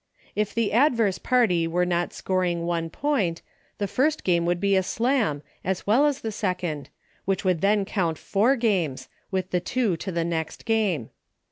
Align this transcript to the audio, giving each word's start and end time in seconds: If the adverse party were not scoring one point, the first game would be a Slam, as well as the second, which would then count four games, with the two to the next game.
If 0.35 0.55
the 0.55 0.73
adverse 0.73 1.19
party 1.19 1.67
were 1.67 1.85
not 1.85 2.11
scoring 2.11 2.65
one 2.65 2.89
point, 2.89 3.43
the 3.77 3.87
first 3.87 4.23
game 4.23 4.47
would 4.47 4.59
be 4.59 4.75
a 4.75 4.81
Slam, 4.81 5.43
as 5.63 5.85
well 5.85 6.07
as 6.07 6.21
the 6.21 6.31
second, 6.31 6.89
which 7.25 7.45
would 7.45 7.61
then 7.61 7.85
count 7.85 8.17
four 8.17 8.55
games, 8.55 9.09
with 9.29 9.51
the 9.51 9.59
two 9.59 9.95
to 9.97 10.11
the 10.11 10.25
next 10.25 10.65
game. 10.65 11.11